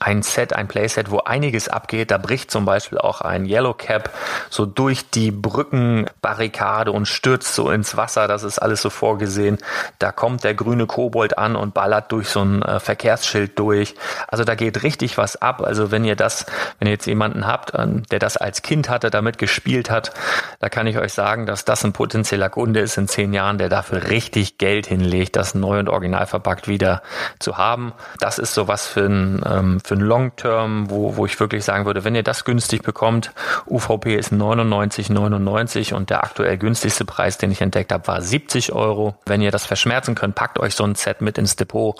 ein 0.00 0.22
Set, 0.22 0.52
ein 0.52 0.68
Playset, 0.68 1.10
wo 1.10 1.20
einiges 1.20 1.68
abgeht. 1.68 2.10
Da 2.10 2.18
bricht 2.18 2.50
zum 2.50 2.66
Beispiel 2.66 2.98
auch 2.98 3.22
ein 3.22 3.46
Yellow 3.46 3.72
Cap 3.72 4.10
so 4.50 4.66
durch 4.66 5.08
die 5.08 5.30
Brückenbarrikade 5.30 6.92
und 6.92 7.06
stürzt 7.06 7.54
so 7.54 7.70
ins 7.70 7.96
Wasser. 7.96 8.28
Das 8.28 8.42
ist 8.42 8.58
alles 8.58 8.82
so 8.82 8.90
vorgesehen. 8.90 9.56
Da 9.98 10.12
kommt 10.12 10.44
der 10.44 10.54
grüne 10.54 10.86
Kobold 10.86 11.38
an 11.38 11.56
und 11.56 11.72
ballert 11.72 12.12
durch 12.12 12.28
so 12.28 12.42
ein 12.42 12.62
äh, 12.62 12.80
Verkehrsschild 12.80 13.58
durch. 13.58 13.94
Also 14.26 14.44
da 14.44 14.54
geht 14.54 14.82
richtig 14.82 15.16
was 15.16 15.40
ab. 15.40 15.62
Also 15.62 15.90
wenn 15.90 16.04
ihr 16.04 16.16
das, 16.16 16.44
wenn 16.78 16.88
ihr 16.88 16.92
jetzt 16.92 17.06
jemanden 17.06 17.46
habt, 17.46 17.72
ähm, 17.74 18.02
der 18.10 18.18
das 18.18 18.36
als 18.36 18.60
Kind 18.60 18.90
hatte, 18.90 19.10
damit 19.10 19.38
gespielt 19.38 19.90
hat, 19.90 20.12
da 20.60 20.68
kann 20.68 20.86
ich 20.86 20.98
euch 20.98 21.14
sagen, 21.14 21.46
dass 21.46 21.64
das 21.64 21.82
ein 21.84 21.94
potenzieller 21.94 22.50
Kunde 22.50 22.80
ist 22.80 22.98
in 22.98 23.08
zehn 23.08 23.32
Jahren, 23.32 23.56
der 23.56 23.70
dafür 23.70 24.10
richtig 24.10 24.58
Geld 24.58 24.86
hinlegt, 24.86 25.36
das 25.36 25.54
neu 25.54 25.78
und 25.78 25.88
original 25.88 26.26
verpackt 26.26 26.68
wieder 26.68 27.02
zu 27.38 27.56
haben. 27.56 27.94
Das 28.20 28.38
ist 28.38 28.52
so 28.52 28.68
was 28.68 28.86
für 28.86 29.06
ein 29.06 29.42
ähm, 29.46 29.77
für 29.84 29.94
einen 29.94 30.04
Long 30.04 30.36
Term, 30.36 30.90
wo, 30.90 31.16
wo 31.16 31.26
ich 31.26 31.38
wirklich 31.40 31.64
sagen 31.64 31.86
würde, 31.86 32.04
wenn 32.04 32.14
ihr 32.14 32.22
das 32.22 32.44
günstig 32.44 32.82
bekommt, 32.82 33.32
UVP 33.66 34.14
ist 34.14 34.32
99,99 34.32 35.94
und 35.94 36.10
der 36.10 36.24
aktuell 36.24 36.58
günstigste 36.58 37.04
Preis, 37.04 37.38
den 37.38 37.50
ich 37.50 37.60
entdeckt 37.60 37.92
habe, 37.92 38.06
war 38.06 38.22
70 38.22 38.72
Euro. 38.72 39.16
Wenn 39.26 39.42
ihr 39.42 39.50
das 39.50 39.66
verschmerzen 39.66 40.14
könnt, 40.14 40.34
packt 40.34 40.58
euch 40.58 40.74
so 40.74 40.84
ein 40.84 40.94
Set 40.94 41.20
mit 41.20 41.38
ins 41.38 41.56
Depot 41.56 41.96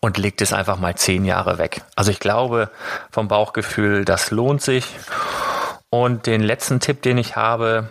und 0.00 0.18
legt 0.18 0.42
es 0.42 0.52
einfach 0.52 0.78
mal 0.78 0.94
zehn 0.94 1.24
Jahre 1.24 1.58
weg. 1.58 1.82
Also 1.96 2.10
ich 2.10 2.20
glaube 2.20 2.70
vom 3.10 3.28
Bauchgefühl, 3.28 4.04
das 4.04 4.30
lohnt 4.30 4.62
sich. 4.62 4.86
Und 5.90 6.26
den 6.26 6.42
letzten 6.42 6.80
Tipp, 6.80 7.00
den 7.02 7.16
ich 7.16 7.36
habe, 7.36 7.88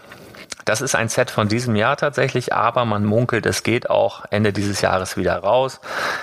das 0.68 0.82
ist 0.82 0.96
ein 0.96 1.08
Set 1.08 1.32
von 1.32 1.48
diesem 1.48 1.78
Jahr 1.78 1.96
tatsächlich, 1.96 2.54
aber 2.54 2.84
man 2.84 3.06
munkelt, 3.06 3.46
es 3.46 3.64
geht 3.64 3.90
auch 3.90 4.26
Ende 4.32 4.52
dieses 4.52 4.82
Jahres 4.82 5.16
wieder 5.16 5.38
raus. 5.38 5.80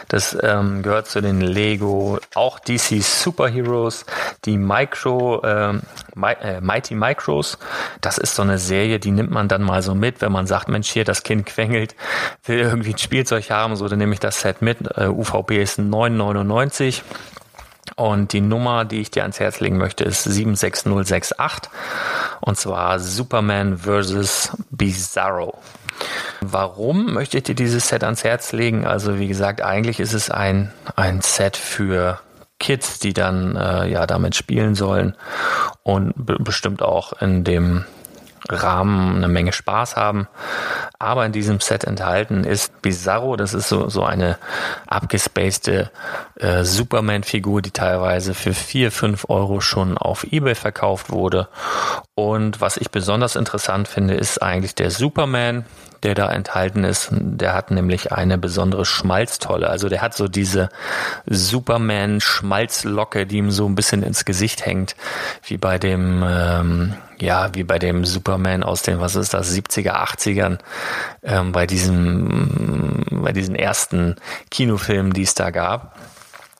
Das 0.08 0.36
ähm, 0.42 0.82
gehört 0.82 1.08
zu 1.08 1.22
den 1.22 1.40
Lego, 1.40 2.18
auch 2.34 2.58
DC 2.58 3.02
Superheroes, 3.02 4.04
die 4.44 4.58
Micro, 4.58 5.42
ähm, 5.44 5.80
äh, 6.42 6.60
Mighty 6.60 6.94
Micros. 6.94 7.58
Das 8.02 8.18
ist 8.18 8.34
so 8.34 8.42
eine 8.42 8.58
Serie, 8.58 8.98
die 8.98 9.12
nimmt 9.12 9.30
man 9.30 9.48
dann 9.48 9.62
mal 9.62 9.80
so 9.80 9.94
mit, 9.94 10.20
wenn 10.20 10.32
man 10.32 10.46
sagt, 10.46 10.68
Mensch, 10.68 10.90
hier 10.90 11.04
das 11.04 11.22
Kind 11.22 11.46
quengelt, 11.54 11.96
will 12.44 12.58
irgendwie 12.58 12.90
ein 12.90 12.98
Spielzeug 12.98 13.48
haben, 13.50 13.76
so 13.76 13.88
dann 13.88 13.98
nehme 13.98 14.12
ich 14.12 14.20
das 14.20 14.40
Set 14.40 14.60
mit. 14.60 14.78
Äh, 14.98 15.06
UVP 15.08 15.62
ist 15.62 15.78
9,99. 15.78 17.00
Und 17.96 18.32
die 18.32 18.40
Nummer, 18.40 18.84
die 18.84 19.00
ich 19.00 19.10
dir 19.10 19.22
ans 19.22 19.40
Herz 19.40 19.60
legen 19.60 19.76
möchte, 19.76 20.04
ist 20.04 20.24
76068. 20.24 21.70
Und 22.40 22.56
zwar 22.56 22.98
Superman 22.98 23.78
vs. 23.78 24.56
Bizarro. 24.70 25.58
Warum 26.40 27.12
möchte 27.12 27.38
ich 27.38 27.44
dir 27.44 27.54
dieses 27.54 27.88
Set 27.88 28.04
ans 28.04 28.24
Herz 28.24 28.52
legen? 28.52 28.86
Also 28.86 29.18
wie 29.18 29.28
gesagt, 29.28 29.62
eigentlich 29.62 30.00
ist 30.00 30.12
es 30.12 30.30
ein, 30.30 30.72
ein 30.96 31.20
Set 31.20 31.56
für 31.56 32.20
Kids, 32.58 32.98
die 32.98 33.12
dann 33.12 33.56
äh, 33.56 33.86
ja 33.88 34.06
damit 34.06 34.34
spielen 34.34 34.74
sollen 34.74 35.16
und 35.82 36.12
bestimmt 36.16 36.82
auch 36.82 37.12
in 37.20 37.44
dem 37.44 37.84
Rahmen 38.48 39.16
eine 39.16 39.28
Menge 39.28 39.52
Spaß 39.52 39.96
haben. 39.96 40.28
Aber 40.98 41.26
in 41.26 41.32
diesem 41.32 41.60
Set 41.60 41.84
enthalten 41.84 42.44
ist 42.44 42.80
Bizarro, 42.80 43.36
das 43.36 43.52
ist 43.52 43.68
so, 43.68 43.88
so 43.88 44.04
eine 44.04 44.38
abgespacede 44.86 45.90
äh, 46.36 46.64
Superman-Figur, 46.64 47.62
die 47.62 47.72
teilweise 47.72 48.32
für 48.32 48.54
vier 48.54 48.92
fünf 48.92 49.26
Euro 49.28 49.60
schon 49.60 49.98
auf 49.98 50.24
Ebay 50.24 50.54
verkauft 50.54 51.10
wurde. 51.10 51.48
Und 52.14 52.60
was 52.60 52.76
ich 52.76 52.90
besonders 52.90 53.34
interessant 53.34 53.88
finde, 53.88 54.14
ist 54.14 54.40
eigentlich 54.40 54.74
der 54.74 54.90
Superman, 54.90 55.64
der 56.04 56.14
da 56.14 56.30
enthalten 56.30 56.84
ist. 56.84 57.08
Der 57.10 57.54
hat 57.54 57.70
nämlich 57.70 58.12
eine 58.12 58.38
besondere 58.38 58.84
Schmalztolle. 58.84 59.68
Also 59.68 59.88
der 59.88 60.02
hat 60.02 60.14
so 60.14 60.28
diese 60.28 60.68
Superman-Schmalzlocke, 61.26 63.26
die 63.26 63.38
ihm 63.38 63.50
so 63.50 63.66
ein 63.66 63.74
bisschen 63.74 64.02
ins 64.02 64.24
Gesicht 64.24 64.66
hängt, 64.66 64.94
wie 65.44 65.56
bei 65.56 65.78
dem, 65.78 66.22
ähm, 66.26 66.94
ja, 67.18 67.54
wie 67.54 67.64
bei 67.64 67.78
dem 67.78 68.04
Superman 68.04 68.62
aus 68.62 68.82
den, 68.82 69.00
was 69.00 69.16
ist 69.16 69.32
das, 69.32 69.52
70er, 69.52 69.94
80ern, 69.94 70.58
ähm, 71.22 71.52
bei 71.52 71.66
diesem, 71.66 73.04
bei 73.10 73.32
diesen 73.32 73.54
ersten 73.54 74.16
Kinofilmen, 74.50 75.12
die 75.12 75.22
es 75.22 75.34
da 75.34 75.50
gab. 75.50 75.96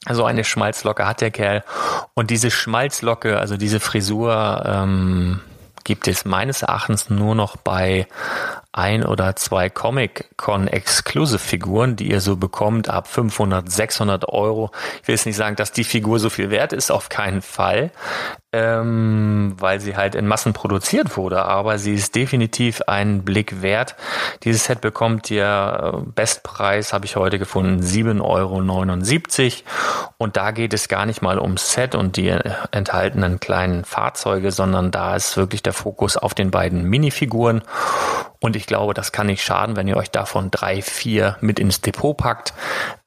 Also 0.07 0.25
eine 0.25 0.45
Schmalzlocke 0.45 1.07
hat 1.07 1.21
der 1.21 1.31
Kerl. 1.31 1.65
Und 2.15 2.31
diese 2.31 2.51
Schmalzlocke, 2.51 3.39
also 3.39 3.57
diese 3.57 3.81
Frisur, 3.81 4.63
ähm, 4.67 5.41
gibt 5.85 6.09
es 6.09 6.25
meines 6.25 6.63
Erachtens 6.63 7.11
nur 7.11 7.35
noch 7.35 7.57
bei 7.57 8.07
ein 8.77 9.07
oder 9.07 9.37
zwei 9.37 9.71
Comic-Con-Exclusive-Figuren, 9.71 11.95
die 11.95 12.11
ihr 12.11 12.21
so 12.21 12.37
bekommt 12.37 12.89
ab 12.89 13.07
500, 13.07 13.71
600 13.71 14.29
Euro. 14.29 14.73
Ich 15.01 15.09
will 15.09 15.15
jetzt 15.15 15.27
nicht 15.27 15.37
sagen, 15.37 15.55
dass 15.57 15.71
die 15.71 15.85
Figur 15.85 16.19
so 16.19 16.29
viel 16.29 16.51
wert 16.51 16.73
ist, 16.73 16.91
auf 16.91 17.09
keinen 17.09 17.41
Fall, 17.41 17.93
ähm, 18.53 19.55
weil 19.59 19.79
sie 19.81 19.97
halt 19.97 20.17
in 20.17 20.27
Massen 20.27 20.53
produziert 20.53 21.17
wurde, 21.17 21.45
aber 21.45 21.79
sie 21.79 21.95
ist 21.95 22.17
definitiv 22.17 22.83
einen 22.83 23.25
Blick 23.25 23.63
wert. 23.63 23.95
Dieses 24.43 24.65
Set 24.65 24.81
bekommt 24.81 25.31
ihr 25.31 25.95
äh, 25.95 25.99
Bestpreis, 26.13 26.93
habe 26.93 27.07
ich 27.07 27.15
heute 27.15 27.39
gefunden, 27.39 27.81
7,79 27.81 28.23
Euro. 28.23 28.61
Und 30.19 30.37
da 30.37 30.51
geht 30.51 30.75
es 30.75 30.89
gar 30.89 31.07
nicht 31.07 31.23
mal 31.23 31.39
ums 31.39 31.71
Set 31.73 31.95
und 31.95 32.17
die 32.17 32.37
enthaltenen 32.73 33.39
kleinen 33.39 33.85
Fahrzeuge, 33.85 34.51
sondern 34.51 34.91
da 34.91 35.15
ist 35.15 35.37
wirklich 35.37 35.63
der 35.63 35.73
Fokus 35.73 36.17
auf 36.17 36.35
den 36.35 36.51
beiden 36.51 36.83
Minifiguren. 36.85 37.63
Und 38.45 38.57
ich 38.57 38.67
glaube, 38.67 38.93
das 38.93 39.11
kann 39.11 39.29
nicht 39.29 39.43
schaden, 39.43 39.75
wenn 39.75 39.89
ihr 39.89 39.97
euch 39.97 40.11
davon 40.11 40.51
drei, 40.51 40.83
vier 40.83 41.39
mit 41.41 41.59
ins 41.59 41.81
Depot 41.81 42.15
packt. 42.15 42.53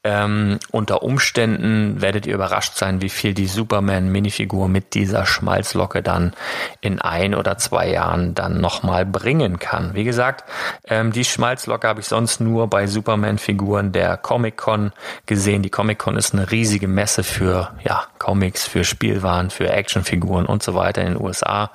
Ähm, 0.10 0.60
unter 0.72 1.04
Umständen 1.04 2.02
werdet 2.02 2.26
ihr 2.28 2.36
überrascht 2.36 2.78
sein, 2.78 3.02
wie 3.02 3.10
viel 3.10 3.34
die 3.34 3.46
Superman-Minifigur 3.46 4.70
mit 4.70 4.94
dieser 4.94 5.26
Schmalzlocke 5.26 6.02
dann 6.02 6.32
in 6.80 7.02
ein 7.02 7.36
oder 7.36 7.58
zwei 7.58 7.90
Jahren 7.90 8.34
dann 8.34 8.62
nochmal 8.62 9.06
bringen 9.06 9.60
kann. 9.60 9.96
Wie 9.96 10.06
gesagt, 10.06 10.46
ähm, 10.88 11.12
die 11.12 11.26
Schmalzlocke 11.26 11.90
habe 11.90 12.00
ich 12.00 12.06
sonst 12.06 12.40
nur 12.40 12.70
bei 12.70 12.88
Superman-Figuren 12.88 13.92
der 13.92 14.16
Comic-Con 14.16 14.94
gesehen. 15.26 15.62
Die 15.62 15.70
Comic-Con 15.70 16.16
ist 16.16 16.34
eine 16.34 16.52
riesige 16.52 16.88
Messe 16.88 17.24
für 17.24 17.72
ja, 17.84 18.06
Comics, 18.18 18.66
für 18.66 18.86
Spielwaren, 18.86 19.50
für 19.50 19.70
Actionfiguren 19.70 20.46
und 20.46 20.64
so 20.64 20.74
weiter 20.74 21.02
in 21.02 21.16
den 21.16 21.22
USA. 21.22 21.72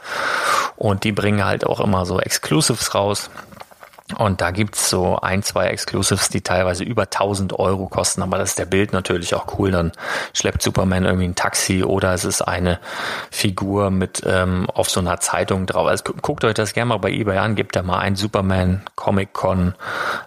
Und 0.77 1.05
die 1.05 1.13
bringen 1.13 1.45
halt 1.45 1.67
auch 1.67 1.81
immer 1.81 2.07
so 2.07 2.19
Exclusives 2.19 2.95
raus. 2.95 3.29
Und 4.19 4.41
da 4.41 4.51
gibt's 4.51 4.91
so 4.91 5.19
ein, 5.21 5.43
zwei 5.43 5.67
Exclusives, 5.67 6.29
die 6.29 6.41
teilweise 6.41 6.85
über 6.85 7.03
1000 7.03 7.59
Euro 7.59 7.87
kosten. 7.89 8.23
Aber 8.23 8.39
das 8.39 8.51
ist 8.51 8.59
der 8.59 8.67
Bild 8.67 8.93
natürlich 8.93 9.35
auch 9.35 9.59
cool. 9.59 9.71
Dann 9.71 9.93
schleppt 10.33 10.63
Superman 10.63 11.05
irgendwie 11.05 11.27
ein 11.27 11.35
Taxi 11.35 11.85
oder 11.85 12.13
es 12.15 12.25
ist 12.25 12.43
eine 12.43 12.79
Figur 13.31 13.91
mit 13.91 14.23
ähm, 14.27 14.69
auf 14.71 14.91
so 14.91 15.01
einer 15.01 15.21
Zeitung 15.21 15.67
drauf. 15.67 15.87
Also 15.87 16.05
guckt 16.21 16.45
euch 16.45 16.55
das 16.55 16.73
gerne 16.73 16.91
mal 16.91 16.99
bei 16.99 17.11
eBay 17.11 17.39
an. 17.39 17.55
Gebt 17.55 17.77
da 17.77 17.83
mal 17.83 17.99
ein 17.99 18.17
Superman 18.17 18.83
Comic 18.97 19.33
Con. 19.33 19.75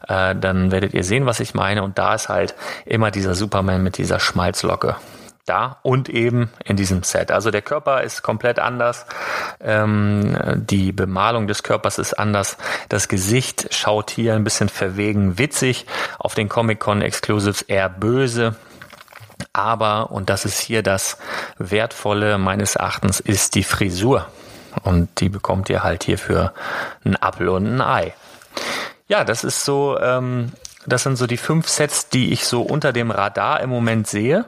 Äh, 0.08 0.36
dann 0.36 0.72
werdet 0.72 0.94
ihr 0.94 1.04
sehen, 1.04 1.26
was 1.26 1.40
ich 1.40 1.54
meine. 1.54 1.84
Und 1.84 1.98
da 1.98 2.16
ist 2.16 2.30
halt 2.30 2.56
immer 2.86 3.12
dieser 3.12 3.36
Superman 3.36 3.84
mit 3.84 3.98
dieser 3.98 4.20
Schmalzlocke 4.20 4.96
da 5.46 5.78
und 5.84 6.10
eben 6.10 6.52
in 6.64 6.76
diesem 6.76 7.04
Set. 7.04 7.32
Also 7.32 7.52
der 7.52 7.62
Körper 7.62 8.04
ist 8.04 8.24
komplett 8.24 8.60
anders, 8.60 9.06
ähm, 9.62 10.38
die 10.56 10.92
Bemalung 10.92 11.48
des 11.48 11.64
Körpers 11.64 12.00
ist 12.00 12.14
anders, 12.14 12.58
das 12.90 13.08
Gesicht 13.08 13.74
schaut 13.74 14.10
hier 14.10 14.34
ein 14.34 14.44
bisschen 14.44 14.70
verwegen 14.70 15.38
witzig, 15.38 15.86
auf 16.18 16.36
den 16.36 16.50
Comic-Con 16.50 17.02
Exclusives 17.02 17.62
eher 17.62 17.90
böse. 17.90 18.56
Aber, 19.54 20.12
und 20.12 20.30
das 20.30 20.46
ist 20.46 20.60
hier 20.60 20.84
das 20.84 21.18
Wertvolle 21.58 22.38
meines 22.38 22.76
Erachtens, 22.76 23.20
ist 23.20 23.56
die 23.56 23.64
Frisur. 23.64 24.28
Und 24.84 25.20
die 25.20 25.30
bekommt 25.30 25.70
ihr 25.70 25.84
halt 25.84 26.04
hier 26.04 26.18
für 26.18 26.54
einen 27.04 27.16
Apfel 27.16 27.50
und 27.50 27.66
ein 27.66 27.82
Ei. 27.82 28.14
Ja, 29.08 29.24
das 29.24 29.44
ist 29.44 29.64
so, 29.64 29.98
ähm, 30.00 30.52
das 30.86 31.04
sind 31.04 31.16
so 31.16 31.28
die 31.28 31.38
fünf 31.38 31.70
Sets, 31.70 32.10
die 32.10 32.34
ich 32.34 32.46
so 32.46 32.62
unter 32.62 32.92
dem 32.92 33.12
Radar 33.12 33.62
im 33.62 33.70
Moment 33.70 34.08
sehe 34.08 34.46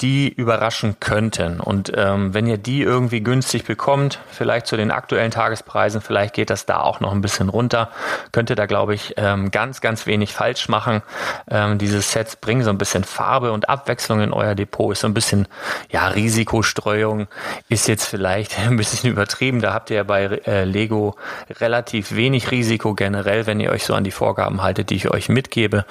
die 0.00 0.28
überraschen 0.28 1.00
könnten. 1.00 1.58
Und 1.58 1.92
ähm, 1.94 2.32
wenn 2.32 2.46
ihr 2.46 2.58
die 2.58 2.82
irgendwie 2.82 3.20
günstig 3.20 3.64
bekommt, 3.64 4.20
vielleicht 4.30 4.66
zu 4.68 4.76
den 4.76 4.92
aktuellen 4.92 5.32
Tagespreisen, 5.32 6.00
vielleicht 6.00 6.34
geht 6.34 6.50
das 6.50 6.66
da 6.66 6.80
auch 6.80 7.00
noch 7.00 7.12
ein 7.12 7.20
bisschen 7.20 7.48
runter, 7.48 7.90
könnt 8.30 8.48
ihr 8.48 8.54
da, 8.54 8.66
glaube 8.66 8.94
ich, 8.94 9.14
ähm, 9.16 9.50
ganz, 9.50 9.80
ganz 9.80 10.06
wenig 10.06 10.32
falsch 10.32 10.68
machen. 10.68 11.02
Ähm, 11.50 11.78
diese 11.78 12.00
Sets 12.00 12.36
bringen 12.36 12.62
so 12.62 12.70
ein 12.70 12.78
bisschen 12.78 13.02
Farbe 13.02 13.50
und 13.50 13.68
Abwechslung 13.68 14.20
in 14.20 14.32
euer 14.32 14.54
Depot, 14.54 14.92
ist 14.92 15.00
so 15.00 15.08
ein 15.08 15.14
bisschen, 15.14 15.48
ja, 15.90 16.06
Risikostreuung 16.06 17.26
ist 17.68 17.88
jetzt 17.88 18.04
vielleicht 18.04 18.56
ein 18.68 18.76
bisschen 18.76 19.10
übertrieben. 19.10 19.60
Da 19.60 19.74
habt 19.74 19.90
ihr 19.90 19.96
ja 19.96 20.04
bei 20.04 20.26
äh, 20.46 20.64
Lego 20.64 21.16
relativ 21.58 22.14
wenig 22.14 22.52
Risiko 22.52 22.94
generell, 22.94 23.46
wenn 23.48 23.58
ihr 23.58 23.70
euch 23.70 23.84
so 23.84 23.94
an 23.94 24.04
die 24.04 24.12
Vorgaben 24.12 24.62
haltet, 24.62 24.90
die 24.90 24.94
ich 24.94 25.10
euch 25.10 25.28
mitgebe. 25.28 25.84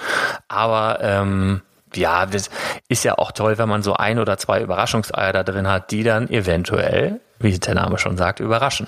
Aber 0.47 0.99
ähm, 1.01 1.61
ja, 1.95 2.25
das 2.25 2.49
ist 2.87 3.03
ja 3.03 3.17
auch 3.17 3.31
toll, 3.31 3.57
wenn 3.57 3.69
man 3.69 3.83
so 3.83 3.93
ein 3.93 4.19
oder 4.19 4.37
zwei 4.37 4.61
Überraschungseier 4.61 5.33
da 5.33 5.43
drin 5.43 5.67
hat, 5.67 5.91
die 5.91 6.03
dann 6.03 6.29
eventuell, 6.29 7.21
wie 7.39 7.57
der 7.57 7.75
Name 7.75 7.97
schon 7.97 8.17
sagt, 8.17 8.39
überraschen. 8.39 8.87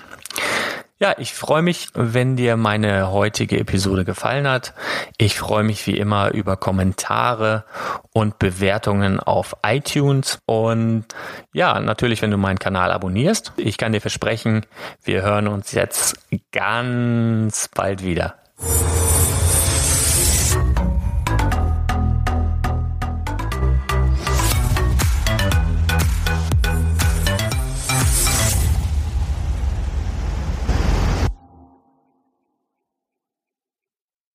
Ja, 1.01 1.15
ich 1.17 1.33
freue 1.33 1.61
mich, 1.61 1.87
wenn 1.93 2.35
dir 2.35 2.57
meine 2.57 3.09
heutige 3.09 3.57
Episode 3.57 4.03
gefallen 4.03 4.45
hat. 4.45 4.73
Ich 5.17 5.39
freue 5.39 5.63
mich 5.63 5.87
wie 5.87 5.97
immer 5.97 6.31
über 6.31 6.57
Kommentare 6.57 7.63
und 8.11 8.37
Bewertungen 8.37 9.21
auf 9.21 9.55
iTunes 9.65 10.39
und 10.45 11.05
ja, 11.53 11.79
natürlich, 11.79 12.21
wenn 12.21 12.31
du 12.31 12.37
meinen 12.37 12.59
Kanal 12.59 12.91
abonnierst. 12.91 13.53
Ich 13.55 13.77
kann 13.77 13.93
dir 13.93 14.01
versprechen, 14.01 14.65
wir 15.01 15.21
hören 15.21 15.47
uns 15.47 15.71
jetzt 15.71 16.19
ganz 16.51 17.69
bald 17.73 18.03
wieder. 18.03 18.35